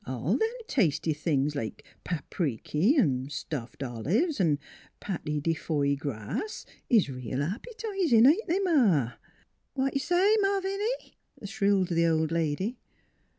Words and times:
"All 0.07 0.35
them 0.35 0.49
tasty 0.65 1.13
things, 1.13 1.55
like 1.55 1.83
pap 2.03 2.33
reeky 2.39 2.97
'n' 2.97 3.29
stuffed 3.29 3.83
olives 3.83 4.41
'n' 4.41 4.53
'n' 4.53 4.59
patty 4.99 5.39
de 5.39 5.53
foy 5.53 5.95
grass, 5.95 6.65
is 6.89 7.07
reel 7.07 7.43
appetizin'; 7.43 8.25
ain't 8.25 8.47
they, 8.47 8.57
Ma?" 8.61 9.11
"What 9.75 9.95
say, 10.01 10.37
Malviny?" 10.41 11.17
shrilled 11.45 11.89
the 11.89 12.07
old 12.07 12.31
lady. 12.31 12.79